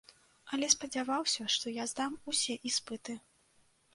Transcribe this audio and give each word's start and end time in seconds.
Але 0.55 0.69
спадзяваўся, 0.75 1.43
што 1.57 1.73
я 1.75 1.85
здам 1.93 2.17
усе 2.33 2.57
іспыты. 2.69 3.19